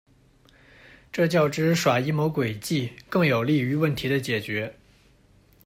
[1.11, 4.75] 这较之耍阴谋诡计更有利于问题的解决。